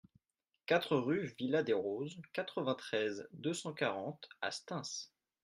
quatre 0.65 0.95
rue 0.97 1.31
Villa 1.37 1.61
des 1.61 1.73
Roses, 1.73 2.19
quatre-vingt-treize, 2.33 3.29
deux 3.33 3.53
cent 3.53 3.71
quarante 3.71 4.27
à 4.41 4.49
Stains 4.49 4.81